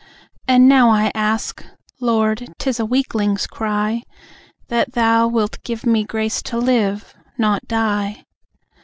[0.47, 1.63] And now I ask
[1.99, 4.01] (Lord, 'tis a weakling's cry)
[4.67, 8.25] That Thou wilt give me grace to live, not die.